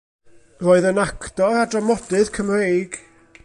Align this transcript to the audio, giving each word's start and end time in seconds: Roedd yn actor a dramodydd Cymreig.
Roedd 0.63 0.87
yn 0.91 1.01
actor 1.05 1.53
a 1.59 1.61
dramodydd 1.75 2.33
Cymreig. 2.39 2.93